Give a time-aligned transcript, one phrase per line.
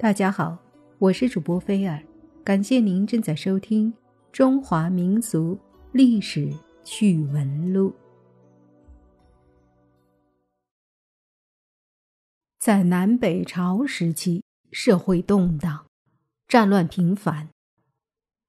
[0.00, 0.56] 大家好，
[1.00, 2.00] 我是主播菲尔，
[2.44, 3.92] 感谢您正在收听
[4.30, 5.58] 《中华民族
[5.90, 6.52] 历史
[6.84, 7.90] 趣闻录》。
[12.60, 15.86] 在南北朝时期，社会动荡，
[16.46, 17.48] 战乱频繁，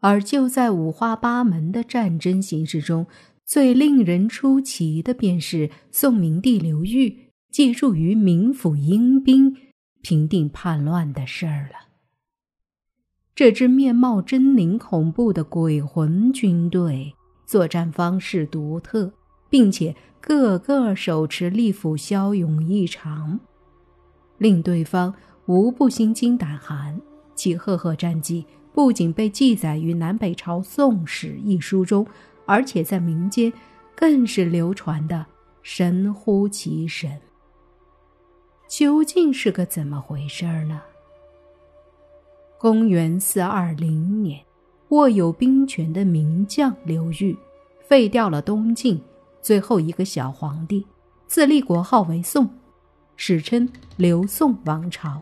[0.02, 3.07] 而就在五花八门的战争形势中，
[3.43, 9.57] 最令人出奇的便是宋明帝刘裕借助于民府阴兵。
[10.02, 11.87] 平定叛乱的事儿了。
[13.36, 17.15] 这支面貌狰狞、恐怖的鬼魂军队，
[17.46, 19.14] 作战方式独特，
[19.50, 23.39] 并且个个手持利斧，骁勇异常，
[24.38, 25.14] 令对方
[25.46, 27.00] 无不心惊胆寒。
[27.33, 32.05] 其赫赫战绩不仅被记载于《南北朝宋史》一书中，
[32.45, 33.53] 而且在民间
[33.95, 35.25] 更是流传的
[35.61, 37.17] 神乎其神。
[38.69, 40.80] 究竟是个怎么回事呢？
[42.59, 44.39] 公元四二零年，
[44.89, 47.35] 握有兵权的名将刘裕
[47.88, 49.02] 废掉了东晋
[49.41, 50.85] 最后一个小皇帝，
[51.25, 52.47] 自立国号为宋，
[53.17, 55.19] 史称刘宋王朝，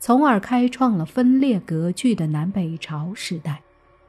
[0.00, 3.62] 从而开创了分裂割据的南北朝时代。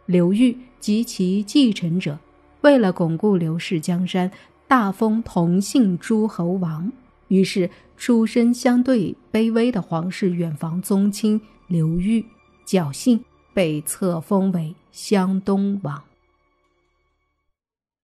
[0.07, 2.17] 刘裕及其继承者
[2.61, 4.31] 为了巩固刘氏江山，
[4.67, 6.91] 大封同姓诸侯王。
[7.30, 12.23] 于是，出身相对卑微的皇室远房宗亲刘裕
[12.67, 16.03] 侥幸被册封为湘东王。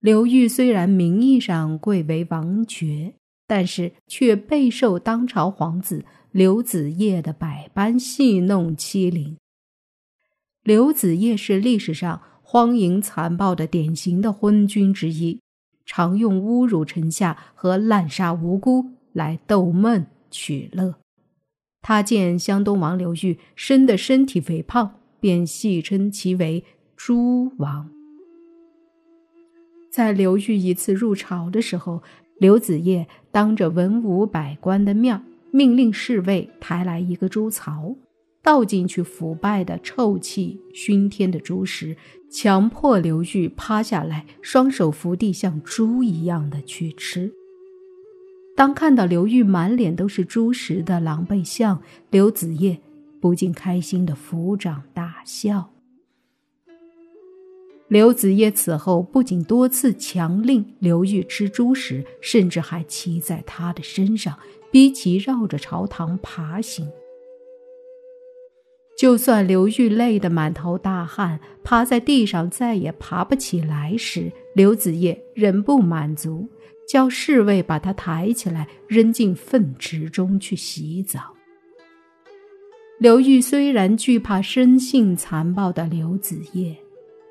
[0.00, 3.14] 刘裕虽然名义上贵为王爵，
[3.46, 9.36] 但是却备受当朝皇子刘子业的百般戏弄欺凌。
[10.62, 15.40] 刘子业是历史上荒淫残暴的典型的昏君之一，
[15.84, 18.95] 常用侮辱臣下和滥杀无辜。
[19.16, 20.96] 来逗闷取乐。
[21.80, 26.62] 他见湘东王刘裕生的身体肥胖，便戏称其为
[26.94, 27.88] “猪王”。
[29.90, 32.02] 在刘裕一次入朝的时候，
[32.38, 37.96] 刘子业当着文武百官的面，命令侍卫抬来一个猪槽，
[38.42, 41.96] 倒进去腐败的、臭气熏天的猪食，
[42.30, 47.32] 强迫刘裕趴下来，双手扶地，像猪一样的去吃。
[48.56, 52.80] 当看到刘玉满脸都是猪食的狼狈相，刘子业
[53.20, 55.70] 不禁开心的抚掌大笑。
[57.88, 64.38] 刘子业此后不仅多次强令刘玉吃猪食，甚至还骑在他的身上，
[64.72, 66.88] 逼其绕着朝堂爬行。
[68.96, 76.48] 就算刘玉累得满头大汗，趴在地上再也爬不起来时，刘子业仍不满足。
[76.88, 81.34] 叫侍卫把他抬起来，扔进粪池中去洗澡。
[82.98, 86.76] 刘玉虽然惧怕生性残暴的刘子业，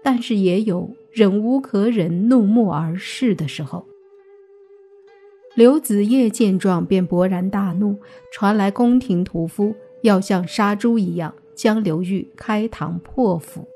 [0.04, 3.88] 但是也有忍无可忍、怒目而视的时候。
[5.56, 7.98] 刘子业见状，便勃然大怒，
[8.34, 13.68] 传来宫廷屠夫要像杀猪一样将刘裕开膛破腹。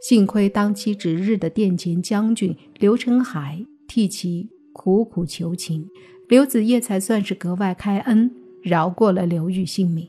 [0.00, 4.48] 幸亏当期值日的殿前将军刘成海替其。
[4.74, 5.86] 苦苦求情，
[6.28, 10.08] 刘子业才算是格外开恩，饶过了刘裕性命。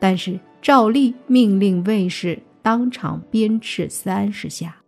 [0.00, 4.82] 但是照例命令卫士当场鞭笞三十下，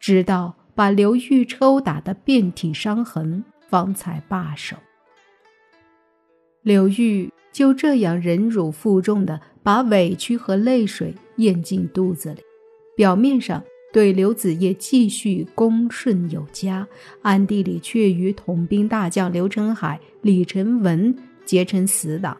[0.00, 4.76] 直到把刘裕抽打得遍体伤痕，方才罢手。
[6.62, 12.40] 刘裕就这样忍辱负重的把委屈和泪水咽进肚子里，
[12.94, 13.60] 表面上。
[13.92, 16.86] 对刘子业继续恭顺有加，
[17.22, 21.16] 暗地里却与统兵大将刘成海、李成文
[21.46, 22.36] 结成死党。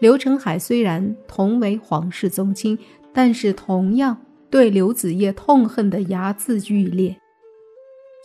[0.00, 2.78] 刘成海虽然同为皇室宗亲，
[3.12, 4.16] 但是同样
[4.48, 7.14] 对刘子业痛恨的睚眦欲裂。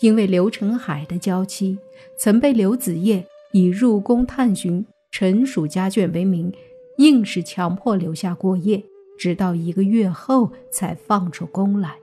[0.02, 1.78] 因为刘成海的娇妻
[2.18, 6.50] 曾被刘子业以入宫探寻陈属家眷为名，
[6.98, 8.84] 硬是强迫留下过夜，
[9.18, 11.98] 直到一个月后才放出宫来。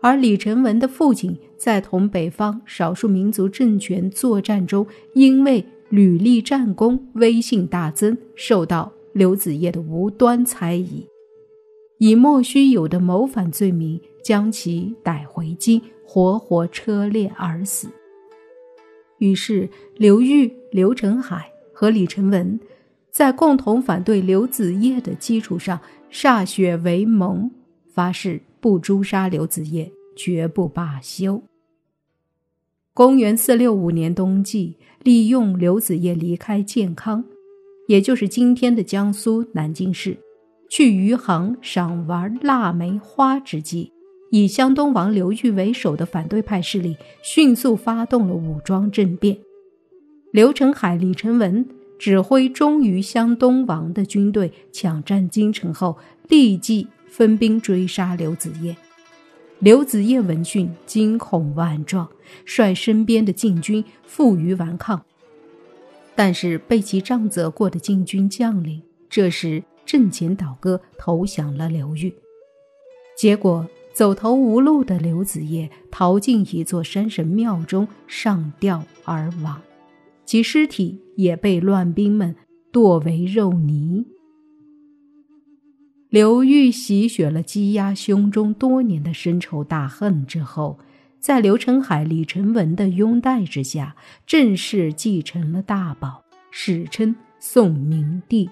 [0.00, 4.84] 而李成文的父亲在同北方少数民族政权作战中，
[5.14, 11.06] 因为屡立战功，威信大增，受到刘子业的无端猜疑，
[11.98, 17.88] 以莫须有的谋反罪名将其逮回京，活活车裂而死。
[19.18, 22.58] 于是，刘裕、刘成海和李成文
[23.12, 25.78] 在共同反对刘子业的基础上
[26.10, 27.50] 歃血为盟，
[27.92, 28.40] 发誓。
[28.62, 31.42] 不诛杀刘子业，绝不罢休。
[32.94, 37.24] 公元四六五年冬季，利用刘子业离开建康，
[37.88, 40.16] 也就是今天的江苏南京市，
[40.70, 43.90] 去余杭赏玩腊梅花之际，
[44.30, 49.36] 以湘东王刘裕为首的反对派势力迅速发动了武装政变。
[50.32, 51.66] 刘成海、李成文
[52.02, 55.96] 指挥忠于湘东王的军队抢占京城后，
[56.28, 58.76] 立即分兵追杀刘子业。
[59.60, 62.08] 刘子业闻讯惊恐万状，
[62.44, 65.00] 率身边的禁军负隅顽抗。
[66.16, 72.12] 但是被其杖责过的禁军将领，这时阵前倒戈投降了刘裕。
[73.16, 79.62] 结果走投无路的刘子业逃进一座山神庙中上吊而亡，
[80.24, 82.34] 其尸体也被乱兵们
[82.70, 84.06] 剁为肉泥。
[86.08, 90.78] 刘裕洗雪了积压胸中多年的深仇大恨之后。
[91.18, 93.94] 在刘成海、李成文的拥戴之下，
[94.26, 98.50] 正式继承了大宝，史称宋明帝。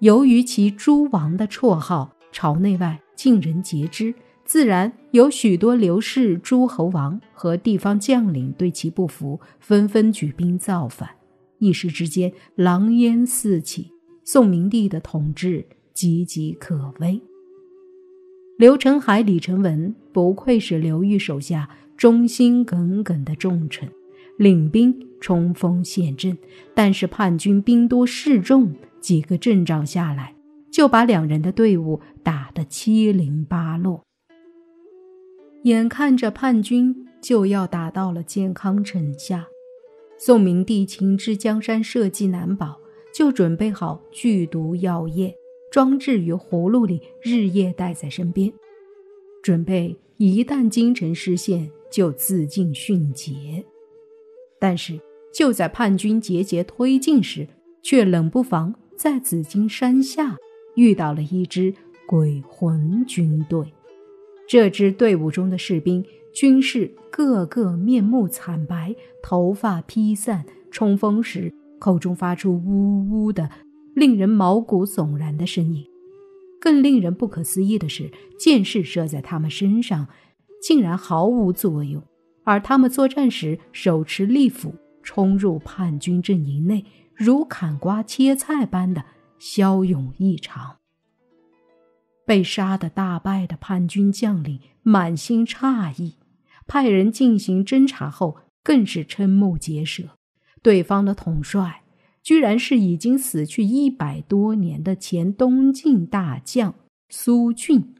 [0.00, 4.14] 由于其“诸王”的绰号，朝内外尽人皆知，
[4.44, 11.08] 自然有许多刘氏诸侯王和地方将领对其不服，纷纷举兵造反。
[11.58, 13.90] 一时之间，狼烟四起，
[14.22, 15.64] 宋明帝的统治
[15.94, 17.20] 岌岌可危。
[18.58, 23.88] 刘成海、李成文不愧是刘裕手下忠心耿耿的重臣，
[24.38, 26.36] 领兵冲锋陷阵。
[26.74, 30.34] 但是叛军兵多势众，几个阵仗下来，
[30.70, 34.04] 就把两人的队伍打得七零八落。
[35.64, 39.48] 眼看着叛军就要打到了健康城下，
[40.18, 42.78] 宋明帝情知江山社稷难保，
[43.14, 45.34] 就准备好剧毒药液。
[45.70, 48.52] 装置于葫芦里，日夜带在身边，
[49.42, 53.64] 准备一旦京城失陷，就自尽殉节。
[54.60, 55.00] 但是
[55.32, 57.48] 就在叛军节节推进时，
[57.82, 60.36] 却冷不防在紫金山下
[60.76, 61.74] 遇到了一支
[62.06, 63.64] 鬼魂军队。
[64.46, 73.50] 这支队伍中的士兵，军士个个面目惨白，头发披散，冲锋时口中发出呜呜的。
[73.94, 75.86] 令人毛骨悚然的声音，
[76.60, 80.08] 更令人不可思议的是，箭矢射在他们身上，
[80.60, 82.02] 竟然毫无作用；
[82.42, 84.74] 而他们作战时手持利斧，
[85.04, 89.04] 冲入叛军阵营内，如砍瓜切菜般的
[89.38, 90.78] 骁勇异常。
[92.26, 96.16] 被杀的大败的叛军将领满心诧异，
[96.66, 100.10] 派人进行侦查后，更是瞠目结舌：
[100.62, 101.82] 对方的统帅。
[102.22, 106.74] 居然是已经死去一百多年的前东晋大将
[107.10, 107.96] 苏峻。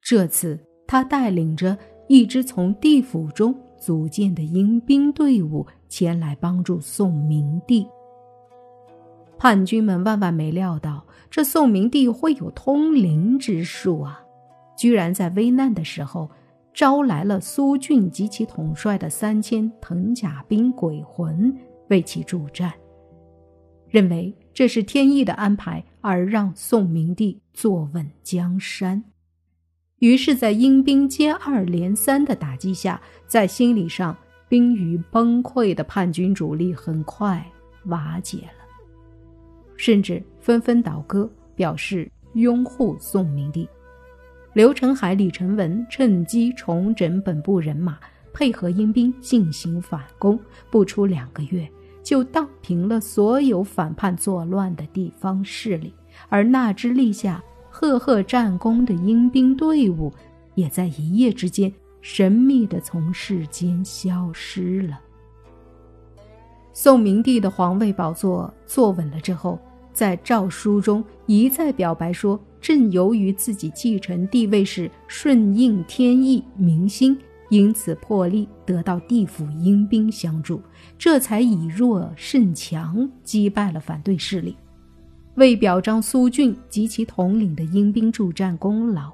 [0.00, 1.76] 这次他带领着
[2.08, 7.84] 一支从地府中组建的阴兵队伍前来帮助宋明帝。
[9.44, 14.18] 叛军们万万没料到，这宋明帝会有通灵之术啊！
[14.74, 16.30] 居然在危难的时候
[16.72, 21.54] 招来了苏峻及其统帅的三千藤甲兵鬼魂
[21.90, 22.72] 为其助战。
[23.90, 29.04] 认为这是天意的安排，而让宋明帝坐稳江山。
[29.98, 34.16] 于是，在阴兵接二连三的打击下，在心理上
[34.48, 37.46] 濒于崩溃的叛军主力很快
[37.88, 38.63] 瓦解了，
[39.76, 43.68] 甚至纷纷倒戈，表示拥护宋明帝。
[44.52, 47.98] 刘成海、李成文趁机重整本部人马，
[48.32, 50.38] 配合阴兵进行反攻。
[50.70, 51.68] 不出两个月。
[52.04, 55.90] 就荡平了所有反叛作乱的地方势力，
[56.28, 60.12] 而那支立下赫赫战功的阴兵队伍，
[60.54, 61.72] 也在一夜之间
[62.02, 65.00] 神秘地从世间消失了。
[66.76, 69.56] 宋明帝的皇位宝座坐稳了之后，
[69.92, 77.16] 在诏书中一再表白说，朕由于自己继承帝位是顺应天意民心。
[77.50, 80.60] 因此破例得到地府阴兵相助，
[80.98, 84.56] 这才以弱胜强，击败了反对势力。
[85.36, 89.12] 为表彰苏峻及其统领的阴兵助战功劳，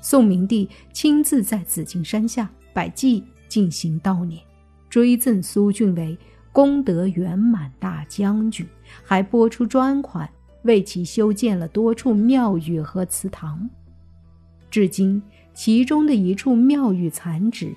[0.00, 4.42] 宋明帝亲自在紫金山下摆祭进行悼念，
[4.88, 6.18] 追赠苏峻为
[6.52, 8.66] 功德圆满大将军，
[9.04, 10.28] 还拨出专款
[10.62, 13.68] 为其修建了多处庙宇和祠堂。
[14.70, 15.22] 至今。
[15.52, 17.74] 其中的一处庙宇残址，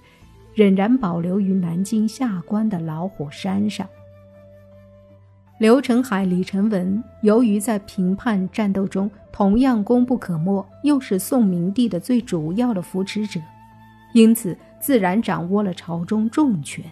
[0.54, 3.86] 仍然保留于南京下关的老虎山上。
[5.58, 13.42] 刘成海、李成文由于在平叛战斗中同样功不可没，又是宋明帝的最主要的扶持者，
[14.14, 16.86] 因此自然掌握了朝中重权。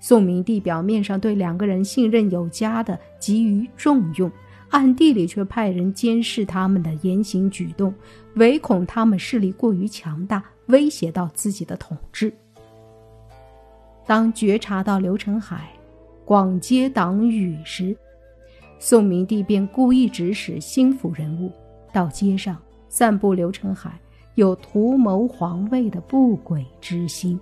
[0.00, 4.32] 宋明帝表面上对两个人信任有加的给予重用，
[4.70, 7.94] 暗地里却派人监视他们的言行举动，
[8.34, 12.32] 唯恐他们势力过于强大，威胁到自己的统治。
[14.06, 15.70] 当觉察到刘成海
[16.24, 17.94] 广结党羽时，
[18.78, 21.52] 宋明帝便故意指使心腹人物
[21.92, 22.56] 到街上
[22.88, 24.00] 散布刘成海
[24.36, 27.38] 有图谋皇位的不轨之心。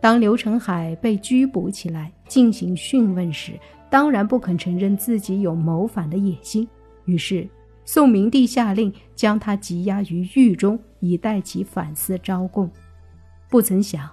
[0.00, 3.52] 当刘成海被拘捕起来进行讯问时，
[3.90, 6.66] 当然不肯承认自己有谋反的野心。
[7.06, 7.48] 于是，
[7.84, 12.70] 宋明帝下令将他羁押于狱中，以待其反思招供。
[13.48, 14.10] 不曾想，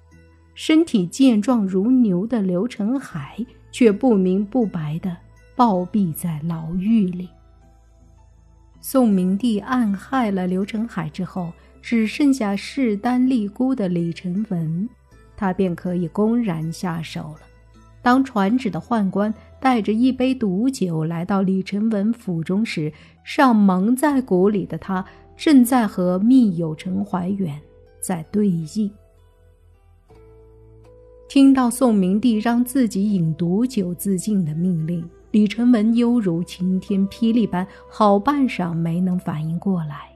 [0.55, 5.15] 身体健壮如牛的刘成海却不明不白地
[5.55, 7.27] 暴毙在牢狱里。
[8.79, 14.87] 宋明帝暗害了刘成海之后，只剩下势单力孤的李承文。
[15.35, 17.39] 他便可以公然下手了。
[18.01, 22.91] 当传旨的宦官带着一杯毒酒来到李承文府中时，
[23.23, 25.05] 尚蒙在鼓里的他
[25.37, 27.59] 正在和密友陈怀远
[28.01, 28.91] 在对弈。
[31.29, 40.12] 听到宋明帝让自己饮毒酒自尽的命令，李承文犹如晴天霹雳般，好半晌没能反应过来。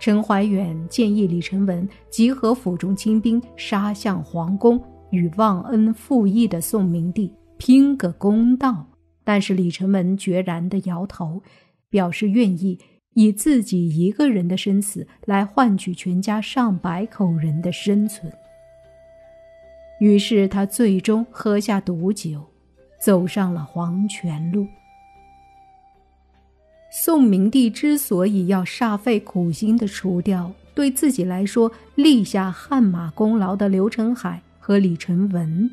[0.00, 8.86] 陈怀远建议李承文集合府中亲兵，杀向皇宫，与忘恩负义的宋明帝拼个公道。
[9.22, 11.42] 但是李承文决然地摇头，
[11.90, 12.78] 表示愿意
[13.12, 18.32] 以自己一个人的生死来换取全家上百口人的生存。
[20.00, 22.42] 于是他最终喝下毒酒，
[22.98, 24.66] 走上了黄泉路。
[26.92, 35.70] 宋明帝之所以要煞费苦心的除掉对自己来说立下汗马功劳的刘成海和李成文，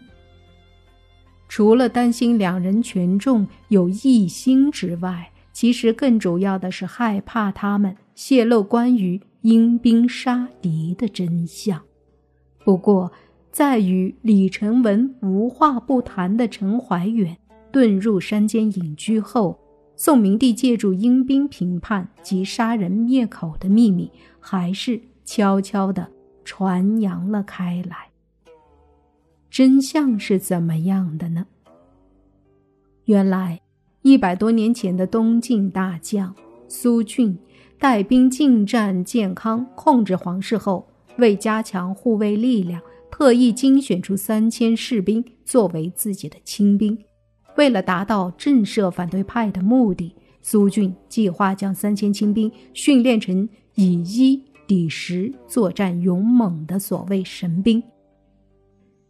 [1.48, 11.82] 除了担心两人权重有异心之外，其实更主要的是害怕他们泄露关于阴兵杀敌的真相。
[12.64, 13.12] 不过，
[13.52, 17.38] 在与李成文无话不谈的陈怀远
[17.72, 19.60] 遁入山间隐居后。
[20.00, 26.08] 宋明帝借助阴兵平叛及杀人灭口的秘密，还是悄悄地
[26.46, 28.10] 传扬了开来。
[29.50, 31.48] 真相是怎么样的呢？
[33.06, 33.60] 原来，
[34.04, 36.36] 一百多年前的东晋大将
[36.68, 37.36] 苏峻
[37.80, 40.88] 带兵进占建康，控制皇室后，
[41.18, 46.96] 为加强护卫力量，特意精选出三千士兵作为自己的亲兵。
[47.58, 57.82] 为了达到震慑反对派的目的，苏俊计划将三千清兵训练成以一抵十、作战勇猛的所谓神兵。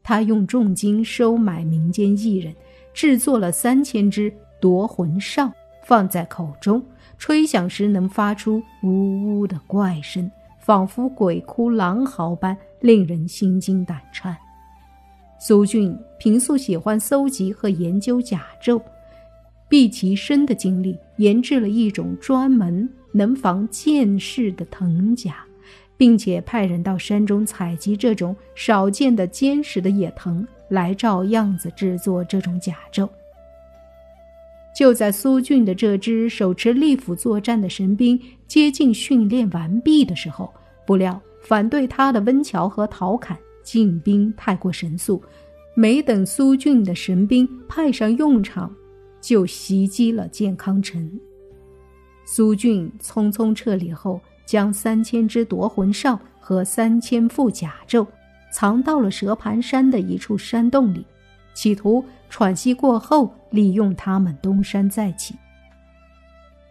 [0.02, 2.56] 他用重金收买民间艺人，
[2.94, 5.52] 制作了三千只夺魂哨，
[5.84, 6.82] 放在口中，
[7.18, 14.38] 吹响时能发出呜呜的怪声，仿佛鬼哭狼嚎般，令人心惊胆颤。
[15.40, 18.82] 苏俊平素喜欢搜集和研究甲胄，
[19.70, 25.36] 毕其身的精力，研制了一种专门能防箭矢的藤甲，
[25.96, 33.08] 并且派人到山中采集这种少见的坚实的野藤，来照样子制作这种甲胄。
[34.76, 40.52] 就在苏俊的这支手持利斧作战的神兵接近训练完毕的时候，
[40.86, 43.38] 不料反对他的温峤和陶侃。
[43.68, 45.22] 进兵太过神速，
[45.76, 48.74] 没等苏俊的神兵派上用场，
[49.20, 51.20] 就袭击了建康城。
[52.24, 58.08] 苏俊匆匆撤离后，将三千只夺魂哨和三千副甲胄
[58.54, 61.06] 藏到了蛇盘山的一处山洞里，
[61.54, 65.36] 企图喘息过后利用他们东山再起。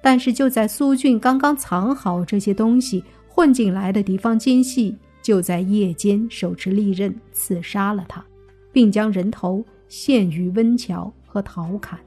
[0.01, 4.97] 但是就在苏俊刚刚藏好这些东西，混进来的敌方奸细。
[5.27, 8.25] 就在夜间，手持利刃刺杀了他，
[8.71, 11.99] 并将人头献于温峤和陶侃。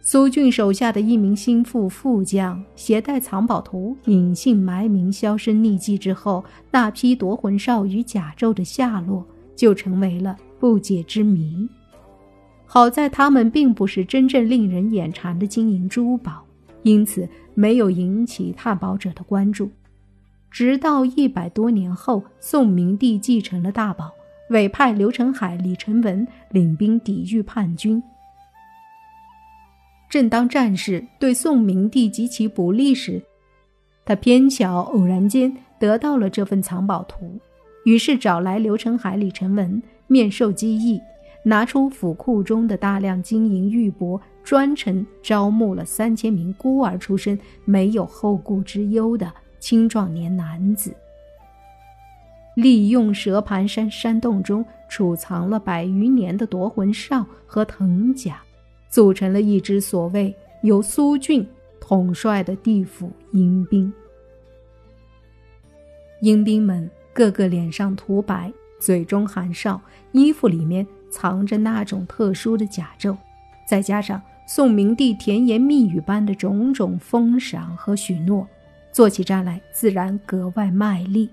[0.00, 9.22] 苏峻手下的一名心腹副将携带藏宝图，隐姓埋名，销声匿迹之后，那批夺魂哨与甲胄的下落
[9.54, 11.68] 就成为了不解之谜。
[12.64, 16.42] 好在他们并不是真正令人眼馋的金银珠宝，
[16.82, 19.70] 因此没有引起探宝者的关注。
[20.50, 24.10] 直到一百多年后，宋明帝继承了大宝，
[24.50, 28.02] 委派刘成海、李成文领兵抵御叛军。
[30.08, 33.20] 正当战事对宋明帝极其不利时，
[34.04, 37.38] 他偏巧偶然间得到了这份藏宝图，
[37.84, 40.98] 于是找来刘成海、李成文面授机宜，
[41.42, 50.94] 拿出府库中的大量金银玉帛，专程招募了三千名孤儿出身、没有后顾之忧的青壮年男子，
[52.54, 58.40] 利用蛇盘山山洞中储藏了百余年的夺魂哨和藤甲，
[58.88, 61.46] 组成了一支所谓由苏俊
[61.80, 63.92] 统帅的地府阴兵。
[66.20, 69.80] 阴兵们个个脸上涂白，嘴中含哨，
[70.12, 73.16] 衣服里面藏着那种特殊的甲胄，
[73.68, 78.48] 再加上宋明帝甜言蜜语般的种种封赏和许诺，
[78.96, 81.28] 做起战来自然格外卖力。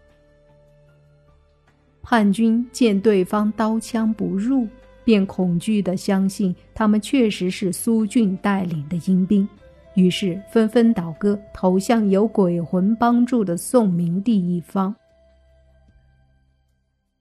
[2.01, 4.67] 叛军见对方刀枪不入，
[5.05, 9.47] 便恐惧地相信他们确实是苏俊带领的阴兵。
[9.95, 14.93] 于是纷纷倒戈，投向有鬼魂帮助的宋明帝一方。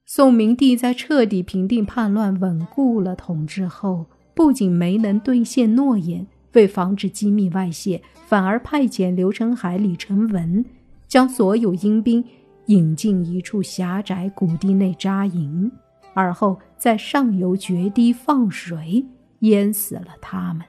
[0.05, 10.63] 宋明帝在彻底平定叛乱、稳固了统治后，不仅没能兑现诺言，为防止机密外泄，反而派遣刘成海、李成文
[11.07, 12.23] 将所有阴兵
[12.67, 15.71] 引进一处狭窄谷地内扎营，
[16.13, 19.05] 而后在上游决堤放水，
[19.39, 20.63] 淹死了他们。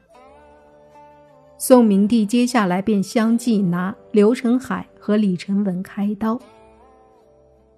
[1.56, 6.38] 宋明帝接下来便相继拿刘成海和李成文开刀，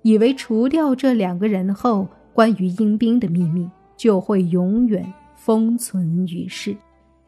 [0.02, 6.76] 以为除掉这两个人后，关于阴兵的秘密就会永远封存于世。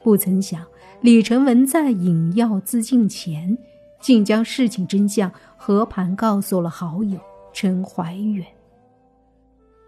[0.03, 0.65] 不曾想，
[1.01, 3.59] 李成文在引药自尽前，
[4.01, 7.19] 竟将事情真相和盘告诉了好友
[7.53, 8.47] 陈怀远，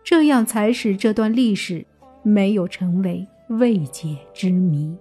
[0.02, 1.86] 这样才使这段历史
[2.22, 4.94] 没有成为未解之谜。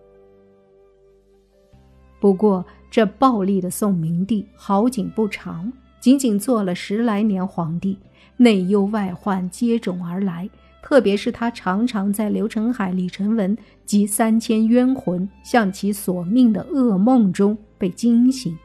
[2.20, 7.98] 不过，这暴力的宋明帝好景不长，仅仅做了十来年皇帝，
[8.38, 10.50] 内忧外患接踵而来。
[10.90, 13.56] 特别是他常常在刘成海、李成文
[13.86, 18.58] 及三千冤魂向其索命的噩梦中被惊醒，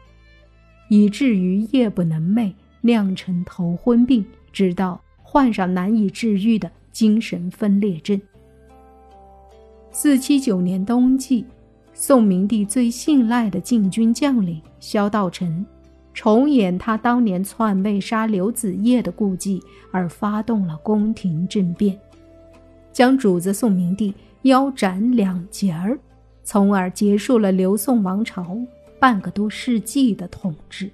[0.89, 8.19] 以至于夜不能寐，酿成头昏病，直到患上难以治愈的精神分裂症。
[9.91, 11.45] 四七九年冬季。
[11.93, 15.65] 宋明帝最信赖的禁军将领萧道成，
[16.15, 21.97] 重演他当年篡位杀刘子业的故伎，而发动了宫廷政变，
[22.95, 25.99] 将主子宋明帝腰斩两截儿，
[26.45, 28.57] 从而结束了刘宋王朝
[29.01, 30.89] 半个多世纪的统治。